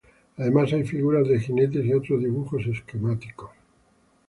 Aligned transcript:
Además 0.37 0.73
hay 0.73 0.83
figuras 0.83 1.27
de 1.27 1.39
jinetes 1.39 1.85
y 1.85 1.93
otros 1.93 2.21
dibujos 2.21 2.65
esquemáticos. 2.65 3.51